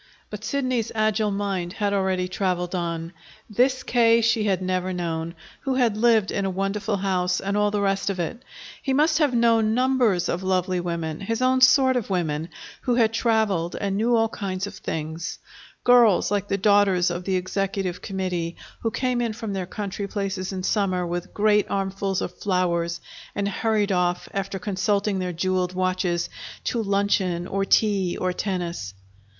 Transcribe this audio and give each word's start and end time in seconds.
But 0.31 0.43
Sidney's 0.43 0.91
agile 0.95 1.29
mind 1.29 1.73
had 1.73 1.93
already 1.93 2.27
traveled 2.27 2.73
on. 2.73 3.13
This 3.47 3.83
K. 3.83 4.19
she 4.21 4.45
had 4.45 4.59
never 4.59 4.91
known, 4.91 5.35
who 5.59 5.75
had 5.75 5.95
lived 5.95 6.31
in 6.31 6.43
a 6.43 6.49
wonderful 6.49 6.97
house, 6.97 7.39
and 7.39 7.55
all 7.55 7.69
the 7.69 7.81
rest 7.81 8.09
of 8.09 8.19
it 8.19 8.43
he 8.81 8.93
must 8.93 9.19
have 9.19 9.35
known 9.35 9.75
numbers 9.75 10.27
of 10.27 10.41
lovely 10.41 10.79
women, 10.79 11.19
his 11.19 11.39
own 11.39 11.61
sort 11.61 11.95
of 11.95 12.09
women, 12.09 12.49
who 12.81 12.95
had 12.95 13.13
traveled 13.13 13.75
and 13.75 13.95
knew 13.95 14.15
all 14.15 14.27
kinds 14.29 14.65
of 14.65 14.73
things: 14.73 15.37
girls 15.83 16.31
like 16.31 16.47
the 16.47 16.57
daughters 16.57 17.11
of 17.11 17.23
the 17.25 17.35
Executive 17.35 18.01
Committee 18.01 18.55
who 18.79 18.89
came 18.89 19.21
in 19.21 19.33
from 19.33 19.53
their 19.53 19.67
country 19.67 20.07
places 20.07 20.51
in 20.51 20.63
summer 20.63 21.05
with 21.05 21.31
great 21.31 21.67
armfuls 21.69 22.21
of 22.21 22.35
flowers, 22.39 22.99
and 23.35 23.47
hurried 23.47 23.91
off, 23.91 24.27
after 24.33 24.57
consulting 24.57 25.19
their 25.19 25.31
jeweled 25.31 25.75
watches, 25.75 26.27
to 26.63 26.81
luncheon 26.81 27.45
or 27.45 27.63
tea 27.65 28.17
or 28.17 28.33
tennis. 28.33 28.95